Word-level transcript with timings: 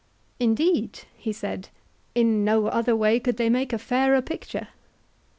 Indeed, 0.39 1.01
he 1.15 1.31
said, 1.31 1.69
in 2.15 2.43
no 2.43 2.59
way 2.61 3.19
could 3.19 3.37
they 3.37 3.51
make 3.51 3.71
a 3.71 3.77
fairer 3.77 4.23
picture. 4.23 4.69